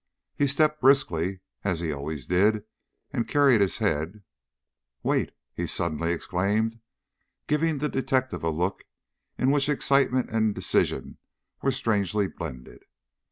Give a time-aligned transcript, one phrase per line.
[0.35, 2.63] He stepped briskly, as he always did,
[3.11, 4.23] and carried his head
[5.03, 6.79] Wait!" he suddenly exclaimed,
[7.45, 8.83] giving the detective a look
[9.37, 11.19] in which excitement and decision
[11.61, 12.81] were strangely blended.